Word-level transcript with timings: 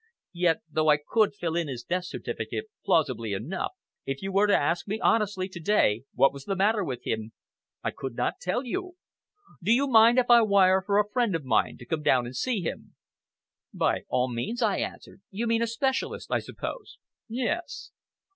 Yet, 0.33 0.63
though 0.67 0.87
I 0.89 0.97
could 0.97 1.35
fill 1.35 1.55
in 1.55 1.67
his 1.67 1.83
death 1.83 2.05
certificate 2.05 2.65
plausibly 2.83 3.33
enough, 3.33 3.73
if 4.03 4.23
you 4.23 4.31
were 4.31 4.47
to 4.47 4.57
ask 4.57 4.87
me 4.87 4.99
honestly 4.99 5.47
to 5.49 5.59
day 5.59 6.05
what 6.15 6.33
was 6.33 6.45
the 6.45 6.55
matter 6.55 6.83
with 6.83 7.03
him, 7.05 7.33
I 7.83 7.91
could 7.91 8.15
not 8.15 8.39
tell 8.41 8.65
you. 8.65 8.93
Do 9.61 9.71
you 9.71 9.87
mind 9.87 10.17
if 10.17 10.27
I 10.27 10.41
wire 10.41 10.81
for 10.81 10.97
a 10.97 11.07
friend 11.07 11.35
of 11.35 11.45
mine 11.45 11.77
to 11.77 11.85
come 11.85 12.01
down 12.01 12.25
and 12.25 12.35
see 12.35 12.61
him?" 12.61 12.95
"By 13.75 14.05
all 14.09 14.27
means," 14.27 14.63
I 14.63 14.77
answered; 14.77 15.21
"you 15.29 15.45
mean 15.45 15.61
a 15.61 15.67
specialist, 15.67 16.31
I 16.31 16.39
suppose?" 16.39 16.97
"Yes!" 17.29 17.91